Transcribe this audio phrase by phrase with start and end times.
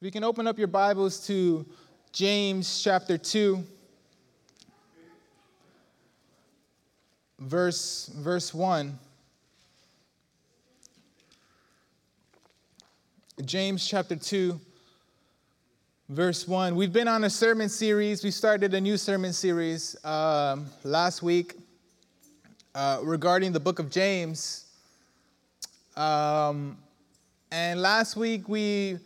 [0.00, 1.66] We can open up your Bibles to
[2.12, 3.64] James chapter 2,
[7.40, 8.96] verse, verse 1.
[13.44, 14.60] James chapter 2,
[16.10, 16.76] verse 1.
[16.76, 18.22] We've been on a sermon series.
[18.22, 21.56] We started a new sermon series um, last week
[22.76, 24.66] uh, regarding the book of James.
[25.96, 26.78] Um,
[27.50, 28.98] and last week we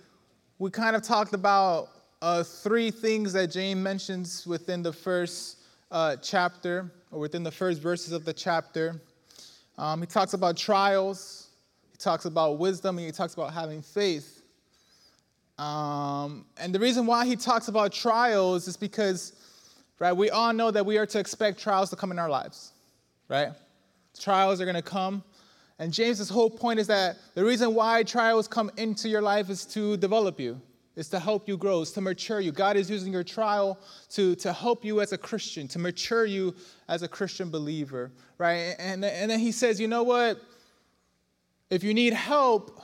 [0.63, 1.89] we kind of talked about
[2.23, 5.59] uh, three things that James mentions within the first
[5.91, 9.01] uh, chapter or within the first verses of the chapter.
[9.77, 11.49] Um, he talks about trials,
[11.91, 14.45] he talks about wisdom, and he talks about having faith.
[15.59, 19.33] Um, and the reason why he talks about trials is because,
[19.99, 22.71] right, we all know that we are to expect trials to come in our lives,
[23.29, 23.49] right?
[24.17, 25.25] Trials are going to come.
[25.83, 29.67] And James's whole point is that the reason why trials come into your life is
[29.67, 30.61] to develop you,
[30.95, 32.53] is to help you grow, is to mature you.
[32.53, 36.55] God is using your trial to, to help you as a Christian, to mature you
[36.89, 38.77] as a Christian believer, right?
[38.79, 40.41] And, and then he says, you know what?
[41.69, 42.81] If you need help,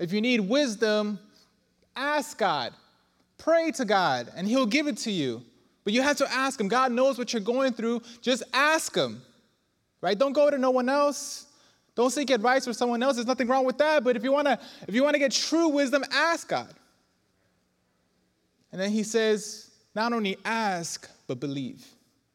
[0.00, 1.20] if you need wisdom,
[1.94, 2.72] ask God.
[3.38, 5.44] Pray to God, and He'll give it to you.
[5.84, 6.66] But you have to ask Him.
[6.66, 8.02] God knows what you're going through.
[8.20, 9.22] Just ask Him,
[10.00, 10.18] right?
[10.18, 11.46] Don't go to no one else.
[11.94, 13.16] Don't seek advice from someone else.
[13.16, 14.02] There's nothing wrong with that.
[14.02, 16.72] But if you want to, if you want to get true wisdom, ask God.
[18.70, 21.86] And then he says, not only ask, but believe.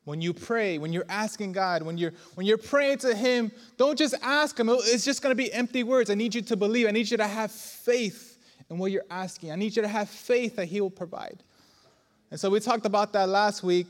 [0.04, 3.98] When you pray, when you're asking God, when you're when you're praying to Him, don't
[3.98, 4.70] just ask Him.
[4.70, 6.10] Oh, it's just to be empty words.
[6.10, 6.88] I need you to believe.
[6.88, 8.38] I need you to have faith
[8.70, 9.52] in what you're asking.
[9.52, 11.44] I need you to have faith that He will provide.
[12.32, 13.88] And so we talked about that last week.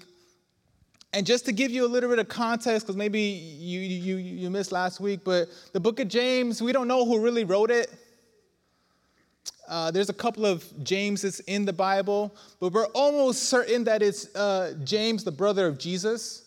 [1.13, 4.49] And just to give you a little bit of context, because maybe you, you, you
[4.49, 7.89] missed last week, but the book of James, we don't know who really wrote it.
[9.67, 14.33] Uh, there's a couple of Jameses in the Bible, but we're almost certain that it's
[14.35, 16.43] uh, James, the brother of Jesus.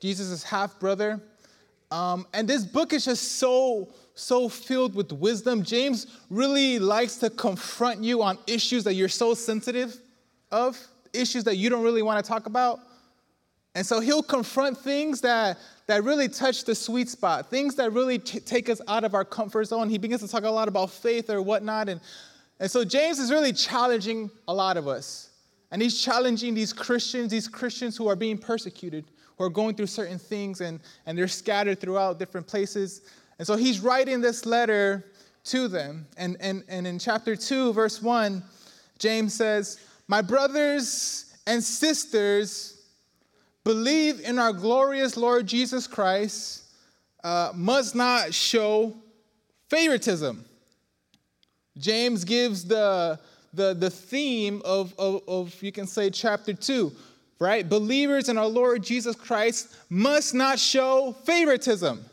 [0.00, 1.20] Jesus' half brother.
[1.90, 5.62] Um, and this book is just so, so filled with wisdom.
[5.62, 9.96] James really likes to confront you on issues that you're so sensitive
[10.50, 10.78] of,
[11.12, 12.80] issues that you don't really want to talk about.
[13.74, 18.18] And so he'll confront things that, that really touch the sweet spot, things that really
[18.18, 19.90] t- take us out of our comfort zone.
[19.90, 21.88] He begins to talk a lot about faith or whatnot.
[21.88, 22.00] And,
[22.60, 25.30] and so James is really challenging a lot of us.
[25.72, 29.88] And he's challenging these Christians, these Christians who are being persecuted, who are going through
[29.88, 33.02] certain things, and, and they're scattered throughout different places.
[33.40, 35.04] And so he's writing this letter
[35.46, 36.06] to them.
[36.16, 38.42] And, and, and in chapter 2, verse 1,
[38.98, 42.73] James says, My brothers and sisters,
[43.64, 46.64] believe in our glorious Lord Jesus Christ
[47.24, 48.94] uh, must not show
[49.70, 50.44] favoritism.
[51.78, 53.18] James gives the,
[53.54, 56.92] the, the theme of, of, of, you can say, chapter 2,
[57.40, 57.68] right?
[57.68, 62.04] Believers in our Lord Jesus Christ must not show favoritism.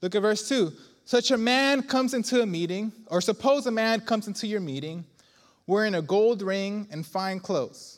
[0.00, 0.72] Look at verse 2.
[1.04, 5.04] Such a man comes into a meeting, or suppose a man comes into your meeting
[5.66, 7.97] wearing a gold ring and fine clothes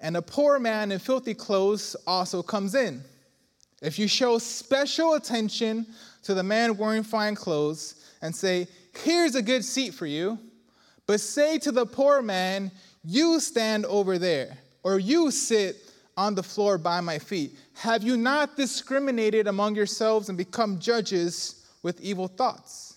[0.00, 3.02] and a poor man in filthy clothes also comes in.
[3.82, 5.86] If you show special attention
[6.22, 8.68] to the man wearing fine clothes and say,
[9.04, 10.38] Here's a good seat for you,
[11.06, 12.70] but say to the poor man,
[13.04, 15.76] You stand over there, or you sit
[16.16, 17.56] on the floor by my feet.
[17.74, 22.96] Have you not discriminated among yourselves and become judges with evil thoughts?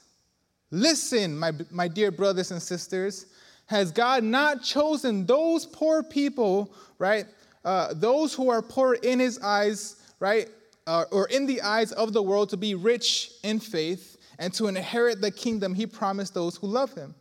[0.72, 3.28] Listen, my, my dear brothers and sisters.
[3.68, 7.26] Has God not chosen those poor people, right?
[7.64, 10.50] Uh, those who are poor in his eyes, right?
[10.86, 14.68] Uh, or in the eyes of the world to be rich in faith and to
[14.68, 17.16] inherit the kingdom he promised those who love him.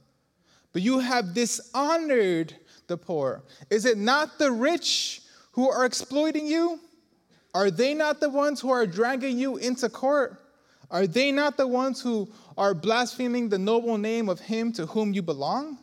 [0.73, 2.57] But you have dishonored
[2.89, 3.43] the poor.
[3.71, 5.23] Is it not the rich
[5.53, 6.81] who are exploiting you?
[7.55, 10.43] Are they not the ones who are dragging you into court?
[10.91, 15.13] Are they not the ones who are blaspheming the noble name of him to whom
[15.13, 15.79] you belong?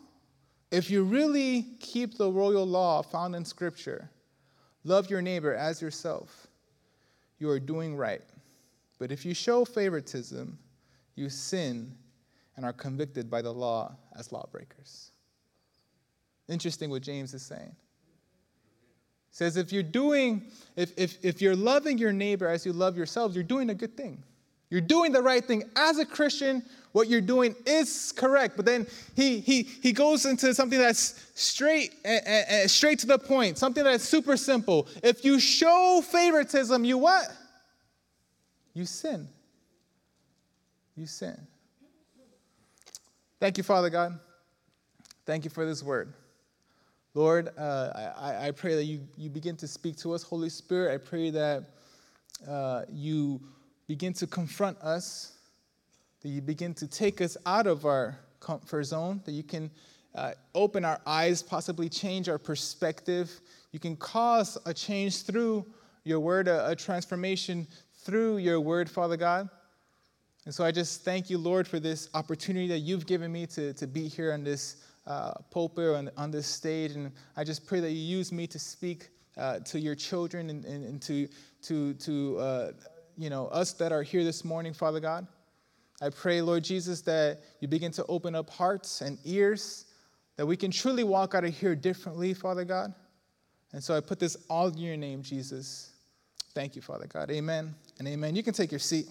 [0.71, 4.09] If you really keep the royal law found in Scripture,
[4.83, 6.47] love your neighbor as yourself,
[7.39, 8.21] you are doing right.
[8.99, 10.59] But if you show favoritism,
[11.15, 11.95] you sin
[12.55, 15.11] and are convicted by the law as lawbreakers.
[16.49, 17.75] Interesting what James is saying.
[19.29, 22.97] He says if you're doing, if, if, if you're loving your neighbor as you love
[22.97, 24.23] yourselves, you're doing a good thing.
[24.69, 25.63] You're doing the right thing.
[25.75, 28.55] As a Christian, what you're doing is correct.
[28.55, 33.19] But then he, he, he goes into something that's straight, uh, uh, straight to the
[33.19, 34.87] point, something that's super simple.
[35.03, 37.27] If you show favoritism, you what?
[38.73, 39.27] You sin.
[40.95, 41.47] You sin.
[43.39, 44.19] Thank you, Father God.
[45.25, 46.13] Thank you for this word.
[47.13, 50.93] Lord, uh, I, I pray that you, you begin to speak to us, Holy Spirit.
[50.93, 51.63] I pray that
[52.47, 53.41] uh, you
[53.87, 55.38] begin to confront us,
[56.21, 59.69] that you begin to take us out of our comfort zone, that you can
[60.15, 63.41] uh, open our eyes, possibly change our perspective.
[63.71, 65.65] You can cause a change through
[66.03, 67.67] your word, a, a transformation
[68.03, 69.49] through your word, Father God.
[70.45, 73.73] And so I just thank you, Lord, for this opportunity that you've given me to,
[73.73, 76.93] to be here on this uh, pulpit, on, on this stage.
[76.93, 80.65] And I just pray that you use me to speak uh, to your children and,
[80.65, 81.27] and, and to,
[81.63, 82.71] to, to uh,
[83.17, 85.27] you know, us that are here this morning, Father God.
[86.01, 89.85] I pray, Lord Jesus, that you begin to open up hearts and ears,
[90.37, 92.93] that we can truly walk out of here differently, Father God.
[93.73, 95.91] And so I put this all in your name, Jesus.
[96.53, 97.29] Thank you, Father God.
[97.29, 98.35] Amen and amen.
[98.35, 99.07] You can take your seat.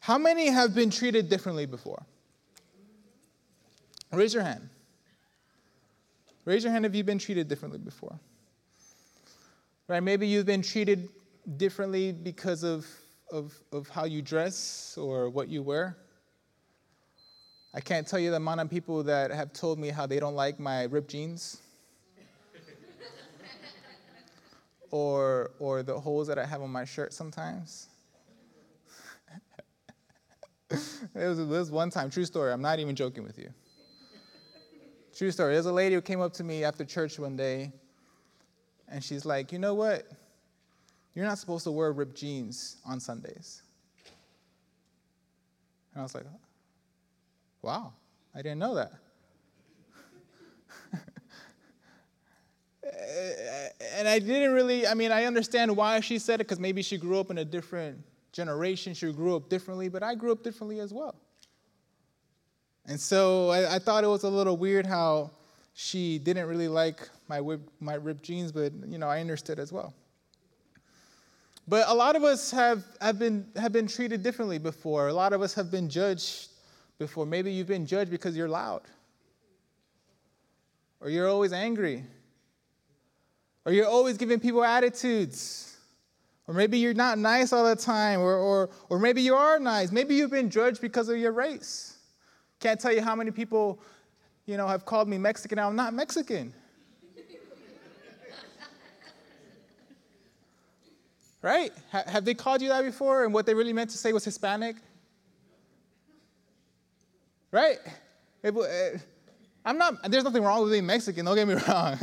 [0.00, 2.02] How many have been treated differently before?
[4.10, 4.70] Raise your hand.
[6.46, 8.18] Raise your hand if you've been treated differently before.
[9.88, 10.02] Right?
[10.02, 11.08] Maybe you've been treated
[11.56, 12.86] differently because of,
[13.32, 15.96] of, of how you dress or what you wear.
[17.72, 20.34] I can't tell you the amount of people that have told me how they don't
[20.34, 21.62] like my ripped jeans
[24.90, 27.88] or, or the holes that I have on my shirt sometimes.
[30.70, 30.78] it,
[31.14, 33.48] was, it was one time, true story, I'm not even joking with you.
[35.16, 35.54] True story.
[35.54, 37.72] There's a lady who came up to me after church one day,
[38.90, 40.06] and she's like, You know what?
[41.14, 43.62] You're not supposed to wear ripped jeans on Sundays.
[45.92, 46.24] And I was like,
[47.62, 47.92] Wow,
[48.34, 48.92] I didn't know that.
[53.96, 56.96] and I didn't really, I mean, I understand why she said it because maybe she
[56.98, 57.98] grew up in a different
[58.32, 61.16] generation, she grew up differently, but I grew up differently as well.
[62.86, 65.30] And so I, I, thought it was a little weird how
[65.80, 69.72] she didn't really like my, whip, my ripped jeans, but you know, I understood as
[69.72, 69.94] well.
[71.68, 75.06] But a lot of us have, have, been, have been treated differently before.
[75.06, 76.48] A lot of us have been judged
[76.98, 77.26] before.
[77.26, 78.82] Maybe you've been judged because you're loud,
[81.00, 82.02] or you're always angry,
[83.64, 85.76] or you're always giving people attitudes.
[86.48, 89.92] Or maybe you're not nice all the time, or, or, or maybe you are nice.
[89.92, 91.98] Maybe you've been judged because of your race.
[92.58, 93.80] Can't tell you how many people,
[94.48, 95.58] you know, have called me Mexican.
[95.58, 96.54] I'm not Mexican.
[101.42, 101.70] right?
[101.90, 103.24] have they called you that before?
[103.24, 104.76] And what they really meant to say was Hispanic?
[107.52, 107.76] Right?
[108.42, 108.98] It, it, eh,
[109.66, 111.98] I'm not, there's nothing wrong with being Mexican, don't get me wrong.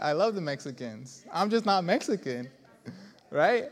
[0.00, 1.26] I love the Mexicans.
[1.30, 2.48] I'm just not Mexican,
[3.30, 3.70] right?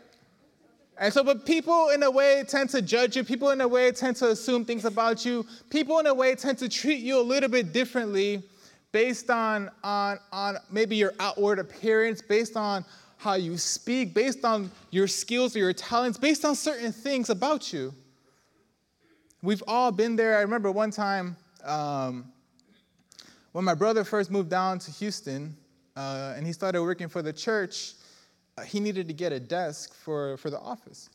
[0.99, 3.25] And so, but people in a way tend to judge you.
[3.25, 5.47] People in a way tend to assume things about you.
[5.71, 8.43] People in a way tend to treat you a little bit differently
[8.93, 12.85] based on, on, on maybe your outward appearance, based on
[13.17, 17.73] how you speak, based on your skills or your talents, based on certain things about
[17.73, 17.95] you.
[19.43, 20.37] We've all been there.
[20.37, 22.31] I remember one time um,
[23.53, 25.57] when my brother first moved down to Houston
[25.97, 27.95] uh, and he started working for the church
[28.67, 31.11] he needed to get a desk for, for the office.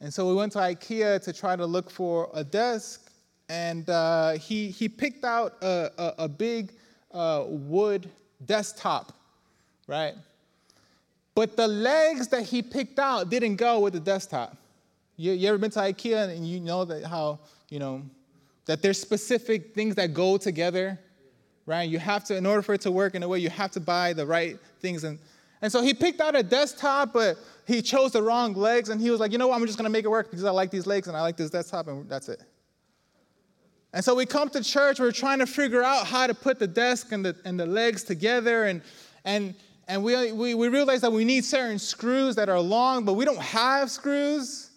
[0.00, 3.10] And so we went to IKEA to try to look for a desk,
[3.48, 6.72] and uh, he, he picked out a, a, a big
[7.12, 8.10] uh, wood
[8.44, 9.12] desktop,
[9.86, 10.14] right?
[11.34, 14.56] But the legs that he picked out didn't go with the desktop.
[15.16, 18.02] You, you ever been to IKEA and you know that how, you know,
[18.66, 20.98] that there's specific things that go together,
[21.66, 21.88] right?
[21.88, 23.80] You have to, in order for it to work in a way, you have to
[23.80, 25.04] buy the right things.
[25.04, 25.18] And
[25.62, 29.10] and so he picked out a desktop, but he chose the wrong legs, and he
[29.10, 30.86] was like, you know what, I'm just gonna make it work because I like these
[30.86, 32.42] legs and I like this desktop, and that's it.
[33.94, 36.66] And so we come to church, we're trying to figure out how to put the
[36.66, 38.82] desk and the, and the legs together, and,
[39.24, 39.54] and,
[39.86, 43.24] and we, we, we realize that we need certain screws that are long, but we
[43.24, 44.70] don't have screws.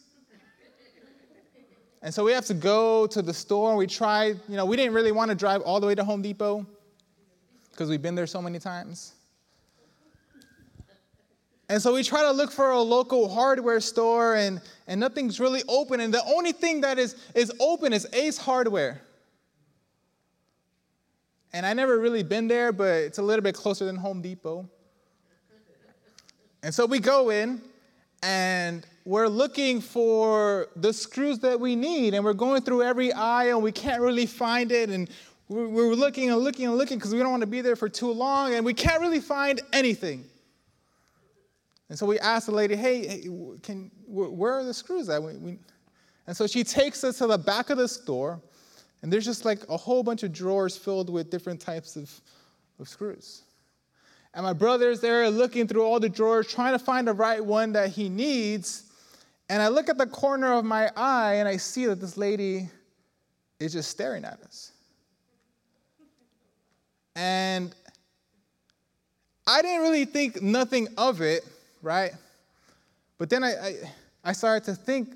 [2.04, 4.78] And so we have to go to the store, and we tried, you know, we
[4.78, 6.64] didn't really want to drive all the way to Home Depot
[7.72, 9.15] because we've been there so many times.
[11.68, 15.64] And so we try to look for a local hardware store, and, and nothing's really
[15.68, 16.00] open.
[16.00, 19.02] And the only thing that is, is open is Ace Hardware.
[21.54, 24.70] And I never really been there, but it's a little bit closer than Home Depot.
[26.62, 27.62] And so we go in,
[28.22, 33.58] and we're looking for the screws that we need, and we're going through every aisle,
[33.58, 34.90] and we can't really find it.
[34.90, 35.10] And
[35.48, 38.12] we're looking and looking and looking because we don't want to be there for too
[38.12, 40.26] long, and we can't really find anything.
[41.90, 43.28] And so we asked the lady, hey,
[43.62, 45.22] can, where are the screws at?
[45.22, 45.60] We, we,
[46.28, 48.42] and so she takes us to the back of the store,
[49.02, 52.12] and there's just like a whole bunch of drawers filled with different types of,
[52.80, 53.44] of screws.
[54.34, 57.72] And my brother's there looking through all the drawers, trying to find the right one
[57.74, 58.92] that he needs.
[59.50, 62.68] And I look at the corner of my eye and I see that this lady
[63.60, 64.74] is just staring at us.
[67.16, 67.74] And
[69.48, 71.46] I didn't really think nothing of it,
[71.86, 72.12] right?
[73.18, 73.76] But then I, I,
[74.26, 75.16] I started to think,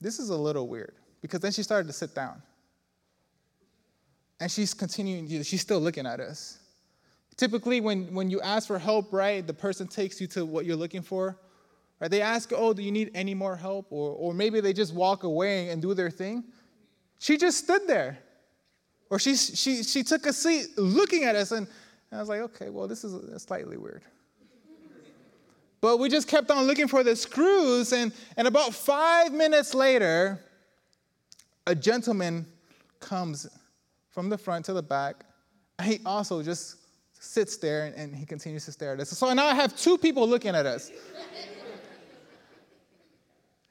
[0.00, 0.94] this is a little weird.
[1.22, 2.42] Because then she started to sit down.
[4.38, 6.58] And she's continuing, she's still looking at us.
[7.36, 10.76] Typically, when, when you ask for help, right, the person takes you to what you're
[10.76, 11.38] looking for.
[11.98, 12.10] Right?
[12.10, 13.86] They ask, oh, do you need any more help?
[13.90, 16.44] Or, or maybe they just walk away and do their thing.
[17.18, 18.18] She just stood there.
[19.08, 21.66] Or she, she, she took a seat looking at us, and,
[22.10, 24.02] and I was like, okay, well, this is slightly weird.
[25.84, 30.40] But we just kept on looking for the screws, and, and about five minutes later,
[31.66, 32.46] a gentleman
[33.00, 33.46] comes
[34.10, 35.26] from the front to the back.
[35.78, 36.78] And He also just
[37.20, 39.10] sits there and, and he continues to stare at us.
[39.10, 40.90] So now I have two people looking at us.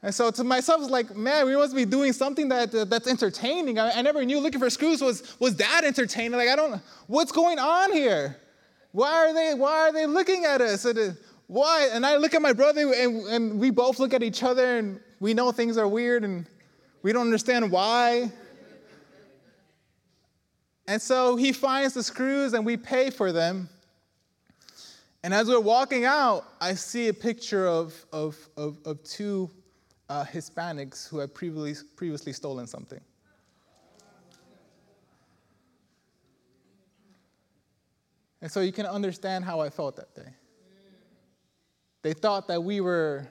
[0.04, 3.08] And so to myself, it's like, man, we must be doing something that, uh, that's
[3.08, 3.80] entertaining.
[3.80, 6.34] I, I, never knew looking for screws was, was that entertaining.
[6.34, 8.38] Like, I don't, what's going on here?
[8.92, 10.86] Why are they, why are they looking at us?
[11.54, 11.90] Why?
[11.94, 15.00] And I look at my brother and, and we both look at each other and
[15.20, 16.48] we know things are weird and
[17.04, 18.32] we don't understand why.
[20.88, 23.70] And so he finds the screws and we pay for them.
[25.22, 29.48] And as we're walking out, I see a picture of, of, of, of two
[30.10, 33.00] uh, Hispanics who had previously, previously stolen something.
[38.42, 40.34] And so you can understand how I felt that day.
[42.04, 43.28] They thought that we were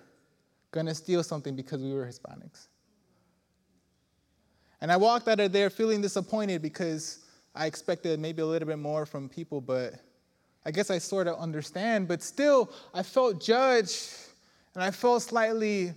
[0.73, 2.69] going to steal something because we were Hispanics.
[4.81, 7.21] And I walked out of there feeling disappointed because
[7.55, 9.95] I expected maybe a little bit more from people, but
[10.65, 12.09] I guess I sort of understand.
[12.09, 14.09] But still, I felt judged
[14.75, 15.93] and I felt slightly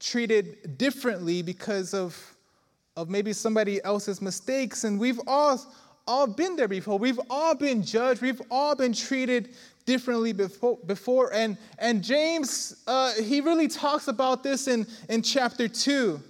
[0.00, 2.16] treated differently because of,
[2.96, 4.84] of maybe somebody else's mistakes.
[4.84, 5.60] And we've all,
[6.06, 6.98] all been there before.
[6.98, 8.22] We've all been judged.
[8.22, 9.54] We've all been treated
[9.86, 10.78] differently before.
[10.86, 11.32] before.
[11.32, 16.20] And, and James, uh, he really talks about this in, in chapter 2.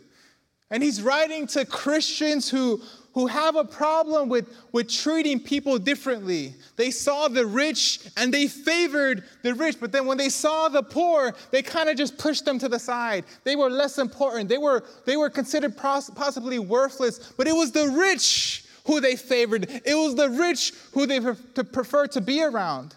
[0.71, 2.81] And he's writing to Christians who,
[3.13, 6.55] who have a problem with, with treating people differently.
[6.77, 10.83] They saw the rich and they favored the rich, but then when they saw the
[10.83, 13.25] poor, they kind of just pushed them to the side.
[13.45, 14.49] They were less important.
[14.49, 19.71] They were, they were considered possibly worthless, but it was the rich who they favored.
[19.85, 22.97] It was the rich who they preferred to be around.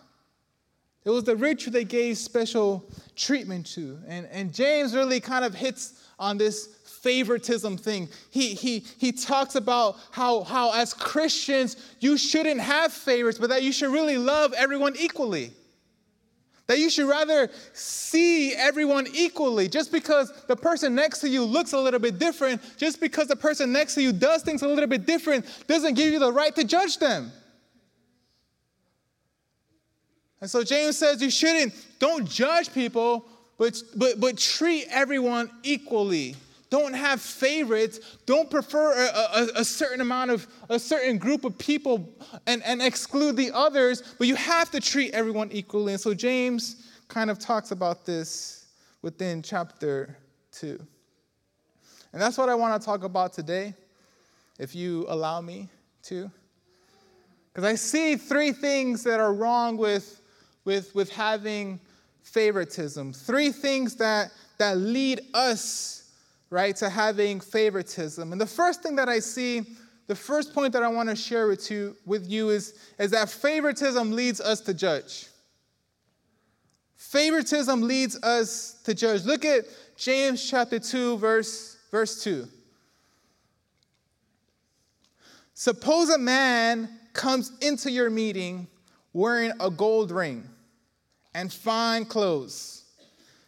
[1.08, 2.84] It was the rich who they gave special
[3.16, 3.98] treatment to.
[4.10, 8.10] And, and James really kind of hits on this favoritism thing.
[8.30, 13.64] He, he, he talks about how, how, as Christians, you shouldn't have favorites, but that
[13.64, 15.54] you should really love everyone equally.
[16.66, 19.70] That you should rather see everyone equally.
[19.70, 23.38] Just because the person next to you looks a little bit different, just because the
[23.38, 26.54] person next to you does things a little bit different, doesn't give you the right
[26.54, 27.32] to judge them.
[30.42, 33.26] And so James says you shouldn't, don't judge people,
[33.58, 36.36] but, but, but treat everyone equally.
[36.70, 38.18] Don't have favorites.
[38.26, 42.14] Don't prefer a, a, a, certain amount of a certain group of people
[42.46, 45.94] and, and exclude the others, but you have to treat everyone equally.
[45.94, 48.66] And so James kind of talks about this
[49.02, 50.18] within chapter
[50.52, 50.78] 2.
[52.12, 53.74] And that's what I want to talk about today,
[54.60, 55.70] if you allow me
[56.04, 56.30] to.
[57.54, 60.22] Because I see three things that are wrong with,
[60.68, 61.80] with, with having
[62.24, 66.12] favoritism, three things that, that lead us
[66.50, 68.34] right, to having favoritism.
[68.34, 69.62] And the first thing that I see,
[70.08, 73.30] the first point that I want to share with you, with you is, is that
[73.30, 75.28] favoritism leads us to judge.
[76.98, 79.24] Favoritism leads us to judge.
[79.24, 79.64] Look at
[79.96, 82.46] James chapter 2, verse, verse 2.
[85.54, 88.68] Suppose a man comes into your meeting
[89.14, 90.44] wearing a gold ring
[91.38, 92.86] and fine clothes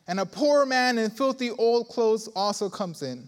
[0.08, 3.28] and a poor man in filthy old clothes also comes in.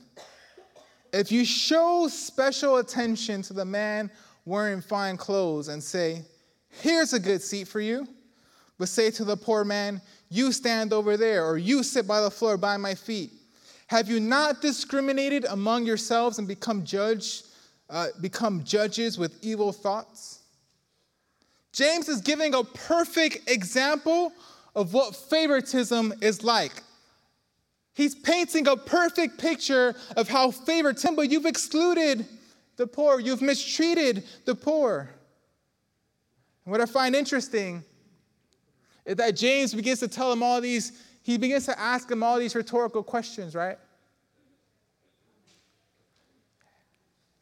[1.12, 4.12] If you show special attention to the man
[4.46, 6.22] wearing fine clothes and say,
[6.70, 8.08] Here's a good seat for you,
[8.78, 10.00] but say to the poor man,
[10.30, 13.32] You stand over there, or you sit by the floor by my feet.
[13.88, 17.44] Have you not discriminated among yourselves and become judge,
[17.90, 20.42] uh, become judges with evil thoughts?
[21.74, 24.34] James is giving a perfect example
[24.76, 26.84] of what favoritism is like.
[27.94, 32.26] He's painting a perfect picture of how favoritism, but you've excluded
[32.78, 35.10] the poor, you've mistreated the poor.
[36.66, 37.84] And what I find interesting
[39.06, 42.40] is that James begins to tell him all these, he begins to ask him all
[42.40, 43.78] these rhetorical questions, right?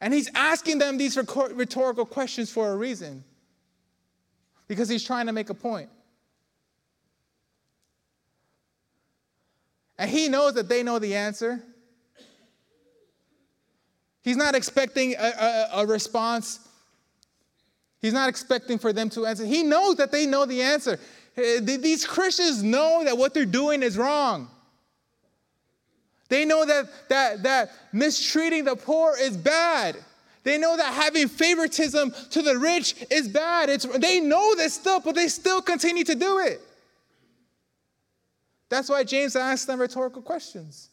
[0.00, 3.22] And he's asking them these rhetorical questions for a reason
[4.66, 5.90] because he's trying to make a point.
[10.00, 11.62] And he knows that they know the answer.
[14.22, 16.58] He's not expecting a, a, a, response.
[18.00, 19.44] He's not expecting for them to answer.
[19.44, 20.98] He knows that they know the answer.
[21.36, 24.48] Eh, these Christians know that what they're doing is wrong.
[26.30, 29.96] They know that, that, that mistreating the poor is bad.
[30.44, 33.68] They know that having favoritism to the rich is bad.
[33.68, 36.62] It's, they know this stuff, but they still continue to do it.
[38.70, 40.88] That's why James asks them rhetorical questions.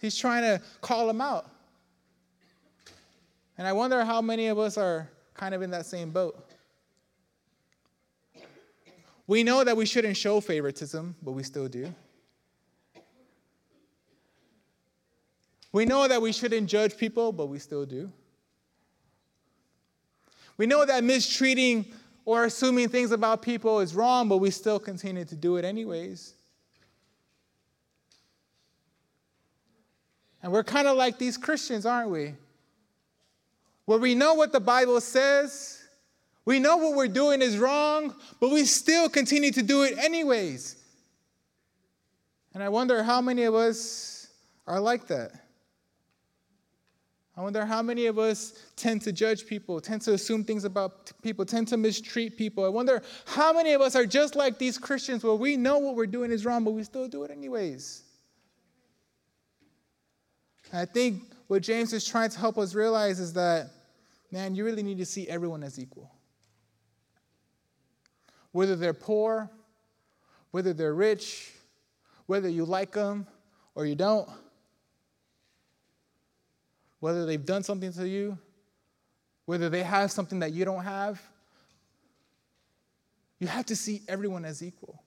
[0.00, 1.50] He's trying to call them out.
[3.58, 6.50] And I wonder how many of us are kind of in that same boat.
[9.26, 11.92] We know that we shouldn't show favoritism, but we still do.
[15.72, 18.12] We know that we shouldn't judge people, but we still do.
[20.56, 21.86] We know that mistreating
[22.24, 26.34] or assuming things about people is wrong, but we still continue to do it anyways.
[30.44, 32.34] And we're kind of like these Christians, aren't we?
[33.86, 35.82] Where we know what the Bible says,
[36.44, 40.76] we know what we're doing is wrong, but we still continue to do it anyways.
[42.52, 44.28] And I wonder how many of us
[44.66, 45.32] are like that.
[47.38, 51.10] I wonder how many of us tend to judge people, tend to assume things about
[51.22, 52.66] people, tend to mistreat people.
[52.66, 55.96] I wonder how many of us are just like these Christians where we know what
[55.96, 58.03] we're doing is wrong, but we still do it anyways.
[60.74, 63.70] And I think what James is trying to help us realize is that,
[64.32, 66.10] man, you really need to see everyone as equal.
[68.50, 69.48] Whether they're poor,
[70.50, 71.52] whether they're rich,
[72.26, 73.28] whether you like them
[73.76, 74.28] or you don't
[76.98, 78.36] whether they've done something to you,
[79.44, 81.22] whether they have something that you don't have.
[83.38, 85.04] You have to see everyone as equal.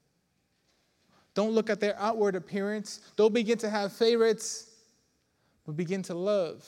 [1.33, 3.01] Don't look at their outward appearance.
[3.17, 4.76] Don't begin to have favorites,
[5.67, 6.65] but begin to love.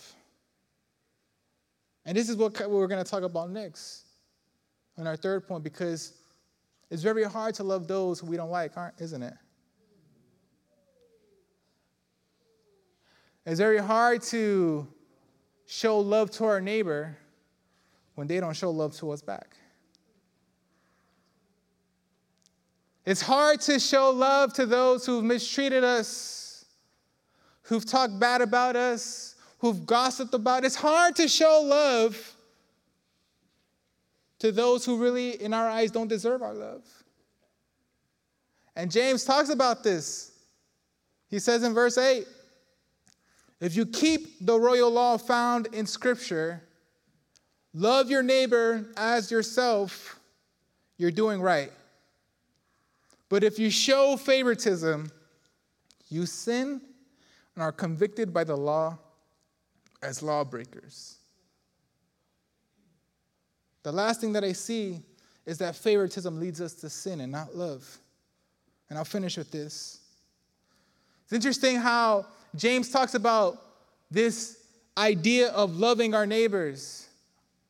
[2.06, 4.04] And this is what we're going to talk about next
[4.98, 6.14] on our third point because
[6.92, 9.34] it's very hard to love those who we don't like, isn't it?
[13.46, 14.88] It's very hard to
[15.66, 17.18] show love to our neighbor
[18.16, 19.56] when they don't show love to us back.
[23.06, 26.49] It's hard to show love to those who've mistreated us,
[27.70, 30.66] who've talked bad about us, who've gossiped about.
[30.66, 32.36] It's hard to show love
[34.40, 36.82] to those who really, in our eyes, don't deserve our love.
[38.76, 40.32] And James talks about this.
[41.30, 42.26] He says in verse 8,
[43.62, 46.64] if you keep the royal law found in Scripture,
[47.76, 50.20] love your neighbor as yourself,
[50.98, 51.72] you're doing right.
[53.28, 55.12] But if you show favoritism,
[56.10, 56.82] you sin
[57.60, 58.98] and are convicted by the law
[60.02, 61.18] as lawbreakers.
[63.84, 65.02] The last thing that I see
[65.46, 67.98] is that favoritism leads us to sin and not love.
[68.90, 70.00] And I'll finish with this.
[71.26, 73.62] It's interesting how James talks about
[74.10, 74.64] this
[74.98, 77.10] idea of loving our neighbors.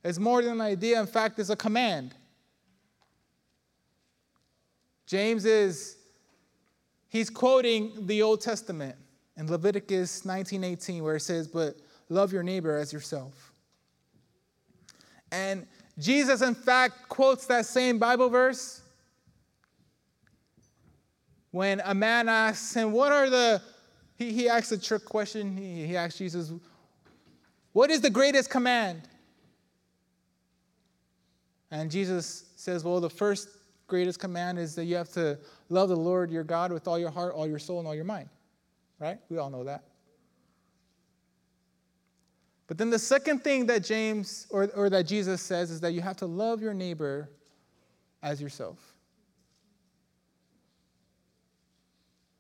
[0.04, 2.14] It's more than an idea, in fact, it's a command.
[5.08, 5.98] James is
[7.08, 8.96] he's quoting the Old Testament
[9.40, 11.78] in Leviticus 19:18 where it says, "But
[12.10, 13.52] love your neighbor as yourself."
[15.32, 18.82] And Jesus in fact quotes that same Bible verse
[21.50, 23.62] when a man asks him, "What are the
[24.20, 25.56] he, he asked a trick question.
[25.56, 26.52] He, he asked Jesus,
[27.72, 29.04] What is the greatest command?
[31.72, 33.48] And Jesus says, Well, the first
[33.88, 37.10] greatest command is that you have to love the Lord your God with all your
[37.10, 38.28] heart, all your soul, and all your mind.
[39.00, 39.18] Right?
[39.30, 39.84] We all know that.
[42.68, 46.02] But then the second thing that James or, or that Jesus says is that you
[46.02, 47.30] have to love your neighbor
[48.22, 48.78] as yourself.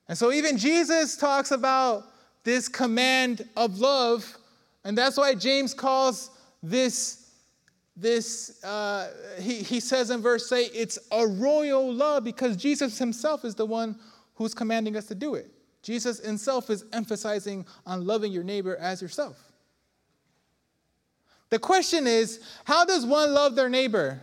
[0.07, 2.03] And so even Jesus talks about
[2.43, 4.37] this command of love,
[4.83, 7.19] and that's why James calls this
[7.99, 9.09] this, uh,
[9.41, 13.65] he, he says in verse 8, it's a royal love because Jesus himself is the
[13.65, 13.99] one
[14.35, 15.51] who's commanding us to do it.
[15.81, 19.37] Jesus himself is emphasizing on loving your neighbor as yourself.
[21.49, 24.21] The question is how does one love their neighbor?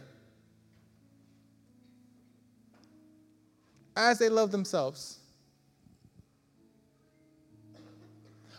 [3.97, 5.19] As they love themselves.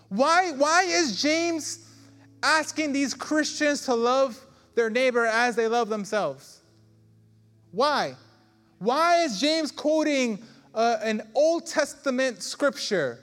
[0.10, 1.88] Why, why is James
[2.42, 4.40] asking these Christians to love
[4.74, 6.62] their neighbor as they love themselves?
[7.72, 8.16] Why?
[8.80, 10.40] Why is James quoting
[10.78, 13.20] uh, an Old Testament scripture?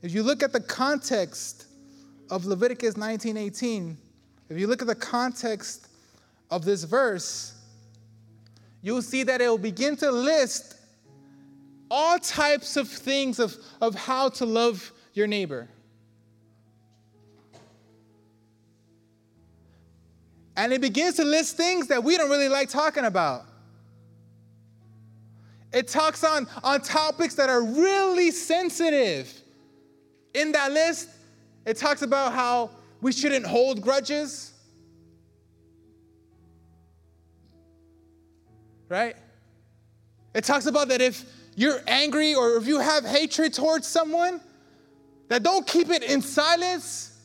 [0.00, 1.66] If you look at the context
[2.30, 3.96] of Leviticus 19:18,
[4.48, 5.86] if you look at the context
[6.50, 7.52] of this verse,
[8.80, 10.76] you'll see that it will begin to list
[11.90, 15.68] all types of things of, of how to love your neighbor.
[20.56, 23.44] And it begins to list things that we don't really like talking about.
[25.78, 29.32] It talks on, on topics that are really sensitive.
[30.34, 31.08] In that list,
[31.64, 34.52] it talks about how we shouldn't hold grudges.
[38.88, 39.14] Right?
[40.34, 44.40] It talks about that if you're angry or if you have hatred towards someone,
[45.28, 47.16] that don't keep it in silence,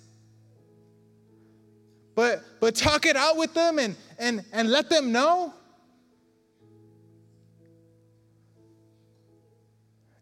[2.13, 5.55] but, but talk it out with them and, and, and let them know.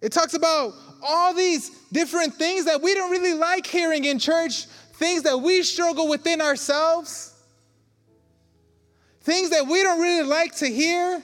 [0.02, 4.66] It talks about all these different things that we don't really like hearing in church,
[4.94, 7.34] things that we struggle within ourselves,
[9.22, 11.22] things that we don't really like to hear,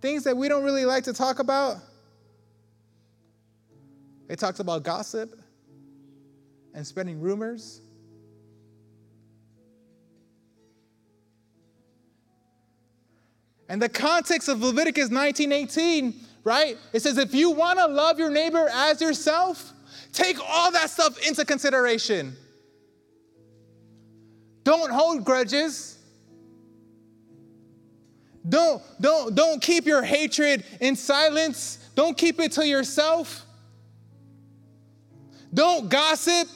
[0.00, 1.76] things that we don't really like to talk about.
[4.28, 5.38] It talks about gossip
[6.72, 7.82] and spreading rumors.
[13.68, 16.14] And the context of Leviticus 19:18,
[16.44, 16.76] right?
[16.92, 19.72] It says if you want to love your neighbor as yourself,
[20.12, 22.36] take all that stuff into consideration.
[24.62, 25.98] Don't hold grudges.
[28.46, 31.78] Don't, don't, don't keep your hatred in silence.
[31.94, 33.44] Don't keep it to yourself.
[35.52, 36.48] Don't gossip.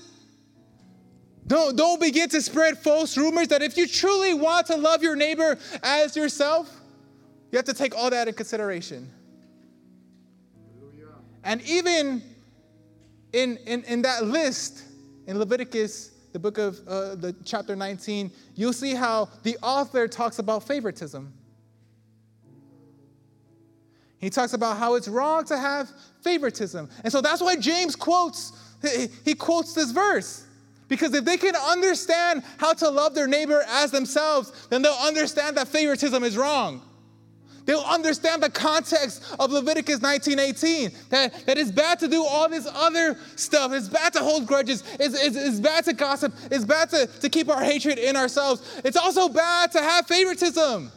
[1.46, 5.16] Don't, don't begin to spread false rumors that if you truly want to love your
[5.16, 6.70] neighbor as yourself,
[7.50, 9.10] you have to take all that in consideration.
[11.44, 12.22] And even
[13.32, 14.84] in, in, in that list,
[15.26, 20.38] in Leviticus, the book of uh, the chapter 19, you'll see how the author talks
[20.38, 21.32] about favoritism.
[24.18, 25.90] He talks about how it's wrong to have
[26.22, 26.90] favoritism.
[27.04, 28.52] And so that's why James quotes,
[29.24, 30.44] he quotes this verse.
[30.88, 35.56] Because if they can understand how to love their neighbor as themselves, then they'll understand
[35.56, 36.82] that favoritism is wrong.
[37.68, 41.10] They'll understand the context of Leviticus 19:18.
[41.10, 43.74] That, that it's bad to do all this other stuff.
[43.74, 44.82] It's bad to hold grudges.
[44.98, 46.32] It's, it's, it's bad to gossip.
[46.50, 48.80] It's bad to, to keep our hatred in ourselves.
[48.86, 50.90] It's also bad to have favoritism.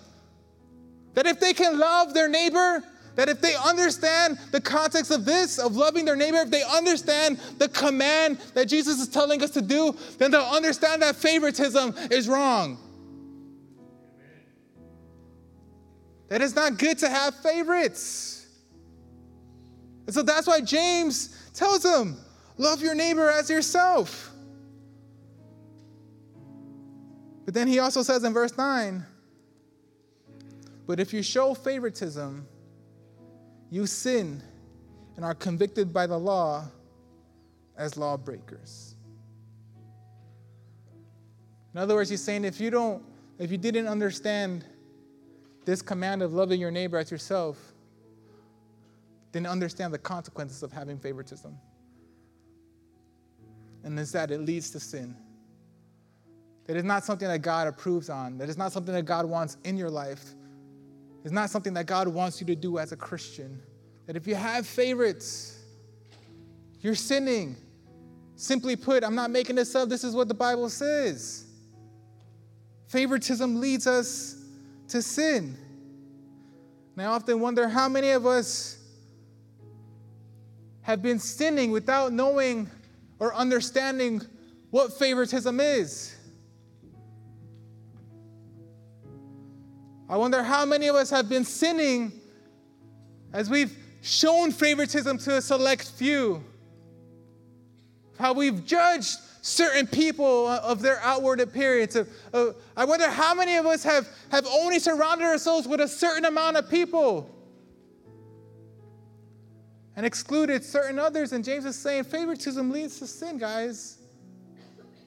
[1.15, 2.81] That if they can love their neighbor,
[3.15, 7.37] that if they understand the context of this, of loving their neighbor, if they understand
[7.57, 12.29] the command that Jesus is telling us to do, then they'll understand that favoritism is
[12.29, 12.77] wrong.
[16.31, 18.47] That it's not good to have favorites.
[20.05, 22.17] And so that's why James tells them
[22.57, 24.31] love your neighbor as yourself.
[27.43, 29.05] But then he also says in verse 9,
[30.87, 32.47] but if you show favoritism,
[33.69, 34.41] you sin
[35.17, 36.63] and are convicted by the law
[37.77, 38.95] as lawbreakers.
[41.73, 43.03] In other words, he's saying if you don't,
[43.37, 44.63] if you didn't understand
[45.65, 47.57] this command of loving your neighbor as yourself,
[49.31, 51.57] then understand the consequences of having favoritism.
[53.83, 55.15] And is that it leads to sin.
[56.65, 58.37] That is not something that God approves on.
[58.37, 60.23] That is not something that God wants in your life.
[61.23, 63.61] It's not something that God wants you to do as a Christian.
[64.05, 65.59] That if you have favorites,
[66.79, 67.55] you're sinning.
[68.35, 69.89] Simply put, I'm not making this up.
[69.89, 71.45] This is what the Bible says.
[72.87, 74.40] Favoritism leads us
[74.91, 75.57] to sin.
[76.95, 78.77] And I often wonder how many of us
[80.81, 82.69] have been sinning without knowing
[83.19, 84.21] or understanding
[84.69, 86.15] what favoritism is.
[90.09, 92.11] I wonder how many of us have been sinning
[93.31, 96.43] as we've shown favoritism to a select few.
[98.19, 101.95] How we've judged certain people of their outward appearance.
[101.95, 105.87] Of, of, I wonder how many of us have, have only surrounded ourselves with a
[105.87, 107.29] certain amount of people
[109.95, 111.33] and excluded certain others.
[111.33, 113.97] And James is saying favoritism leads to sin, guys.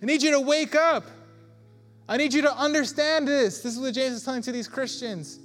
[0.03, 1.05] I need you to wake up.
[2.09, 3.63] I need you to understand this.
[3.63, 5.39] This is what James is telling to these Christians.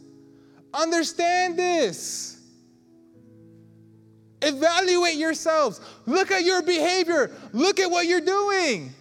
[0.74, 2.39] Understand this.
[4.42, 5.82] Evaluate yourselves.
[6.06, 7.32] Look at your behavior.
[7.52, 8.94] Look at what you're doing.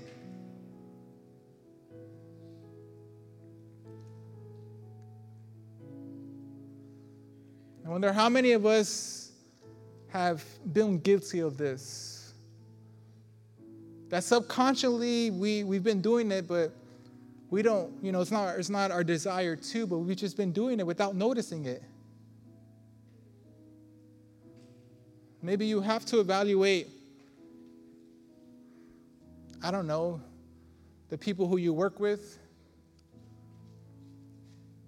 [7.86, 9.32] I wonder how many of us
[10.08, 12.34] have been guilty of this.
[14.08, 16.72] That subconsciously we, we've been doing it, but
[17.50, 20.52] we don't, you know, it's not, it's not our desire to, but we've just been
[20.52, 21.82] doing it without noticing it.
[25.42, 26.88] Maybe you have to evaluate,
[29.62, 30.20] I don't know,
[31.10, 32.38] the people who you work with.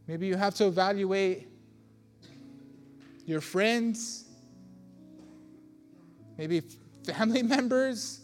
[0.07, 1.47] Maybe you have to evaluate
[3.27, 4.25] your friends,
[6.37, 6.63] maybe
[7.05, 8.21] family members.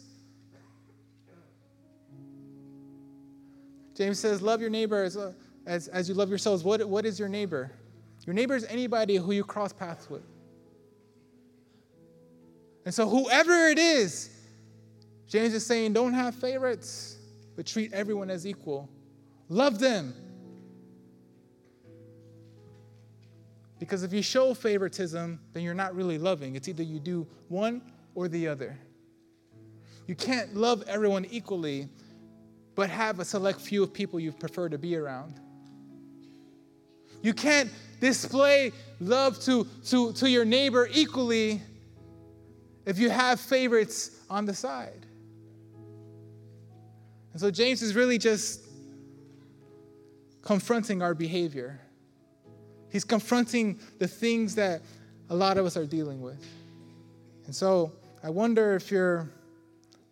[3.95, 5.17] James says, Love your neighbor as,
[5.65, 6.63] as, as you love yourselves.
[6.63, 7.71] What, what is your neighbor?
[8.25, 10.23] Your neighbor is anybody who you cross paths with.
[12.87, 14.29] And so, whoever it is,
[15.27, 17.17] James is saying, don't have favorites,
[17.57, 18.87] but treat everyone as equal.
[19.49, 20.13] Love them.
[23.77, 26.55] Because if you show favoritism, then you're not really loving.
[26.55, 27.81] It's either you do one
[28.15, 28.79] or the other.
[30.07, 31.89] You can't love everyone equally,
[32.73, 35.41] but have a select few of people you prefer to be around.
[37.21, 37.69] You can't
[37.99, 38.71] display
[39.01, 41.61] love to, to, to your neighbor equally
[42.87, 45.05] if you have favorites on the side.
[47.33, 48.61] And so James is really just
[50.41, 51.81] confronting our behavior.
[52.89, 54.81] He's confronting the things that
[55.29, 56.41] a lot of us are dealing with.
[57.45, 57.91] And so
[58.23, 59.29] I wonder if you're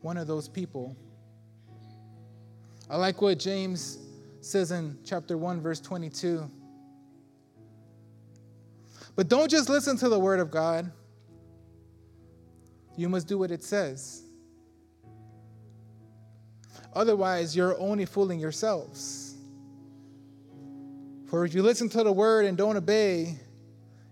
[0.01, 0.97] one of those people.
[2.89, 3.99] I like what James
[4.41, 6.51] says in chapter 1, verse 22.
[9.15, 10.91] But don't just listen to the word of God
[12.97, 14.23] you must do what it says.
[16.93, 19.35] Otherwise, you're only fooling yourselves.
[21.27, 23.37] For if you listen to the word and don't obey,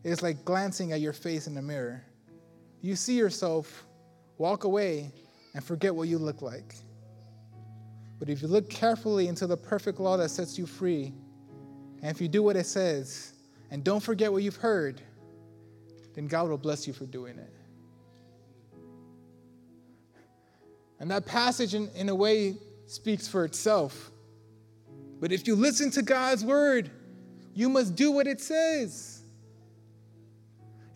[0.03, 2.03] it's like glancing at your face in the mirror.
[2.81, 3.85] You see yourself,
[4.37, 5.11] walk away,
[5.53, 6.75] and forget what you look like.
[8.19, 11.13] But if you look carefully into the perfect law that sets you free,
[12.01, 13.33] and if you do what it says,
[13.71, 15.01] and don't forget what you've heard,
[16.15, 17.53] then God will bless you for doing it.
[20.99, 22.55] And that passage, in, in a way,
[22.87, 24.11] speaks for itself.
[25.19, 26.91] But if you listen to God's word,
[27.53, 29.23] you must do what it says.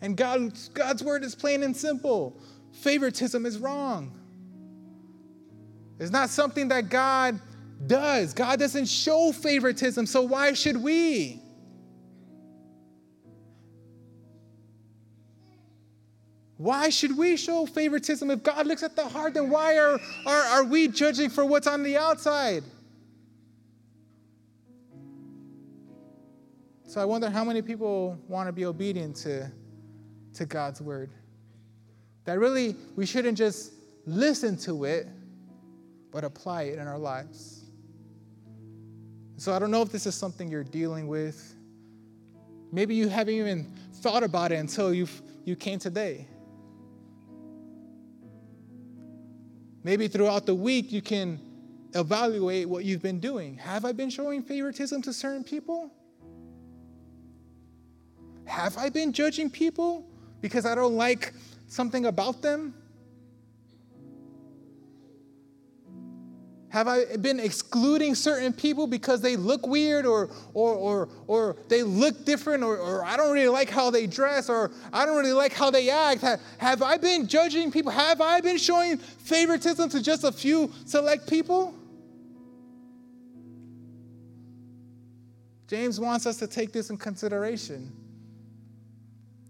[0.00, 2.40] And God, God's word is plain and simple.
[2.72, 4.18] Favoritism is wrong.
[5.98, 7.40] It's not something that God
[7.86, 8.34] does.
[8.34, 11.42] God doesn't show favoritism, so why should we?
[16.58, 18.30] Why should we show favoritism?
[18.30, 21.68] If God looks at the heart, then why are, are, are we judging for what's
[21.68, 22.64] on the outside?
[26.84, 29.50] So I wonder how many people want to be obedient to,
[30.34, 31.10] to God's word.
[32.24, 33.72] That really, we shouldn't just
[34.04, 35.06] listen to it,
[36.10, 37.66] but apply it in our lives.
[39.36, 41.54] So I don't know if this is something you're dealing with.
[42.72, 45.06] Maybe you haven't even thought about it until you
[45.44, 46.26] you came today.
[49.88, 51.40] Maybe throughout the week, you can
[51.94, 53.54] evaluate what you've been doing.
[53.54, 55.90] Have I been showing favoritism to certain people?
[58.44, 60.04] Have I been judging people
[60.42, 61.32] because I don't like
[61.68, 62.74] something about them?
[66.70, 71.82] Have I been excluding certain people because they look weird or, or, or, or they
[71.82, 75.32] look different or, or I don't really like how they dress or I don't really
[75.32, 76.22] like how they act?
[76.58, 77.90] Have, I been judging people?
[77.90, 81.74] Have I been showing favoritism to just a few select people?
[85.68, 87.92] James wants us to take this in consideration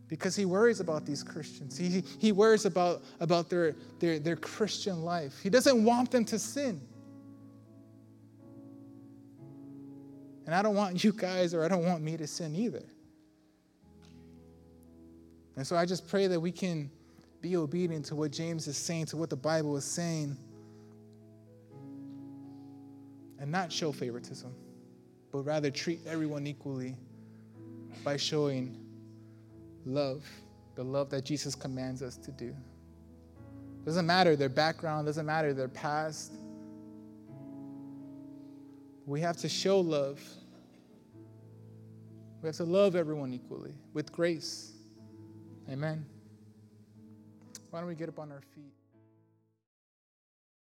[0.08, 1.76] because he worries about these Christians.
[1.76, 5.34] He, he worries about, about their, their, their Christian life.
[5.42, 6.80] He doesn't want them to sin.
[10.48, 12.82] And I don't want you guys or I don't want me to sin either.
[15.56, 16.90] And so I just pray that we can
[17.42, 20.38] be obedient to what James is saying, to what the Bible is saying.
[23.38, 24.52] and not show favoritism,
[25.32, 26.96] but rather treat everyone equally
[28.04, 28.76] by showing
[29.84, 30.24] love,
[30.74, 32.54] the love that Jesus commands us to do.
[33.84, 36.32] Doesn't matter their background, doesn't matter their past.
[39.06, 40.20] We have to show love.
[42.42, 44.72] We have to love everyone equally with grace.
[45.68, 46.06] Amen.
[47.70, 48.77] Why don't we get up on our feet?